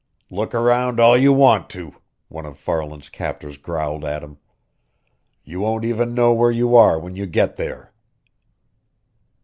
"Look 0.31 0.55
around 0.55 0.99
all 0.99 1.15
you 1.15 1.31
want 1.31 1.69
to!" 1.77 1.93
one 2.27 2.47
of 2.47 2.57
Farland's 2.57 3.07
captors 3.07 3.57
growled 3.57 4.03
at 4.03 4.23
him. 4.23 4.39
"You 5.43 5.59
won't 5.59 5.85
even 5.85 6.15
know 6.15 6.33
where 6.33 6.49
you 6.49 6.75
are 6.75 6.97
when 6.99 7.15
you 7.15 7.27
get 7.27 7.55
there!" 7.55 7.93